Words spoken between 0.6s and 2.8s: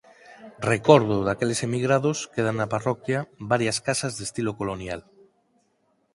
Recordo daqueles emigrados quedan na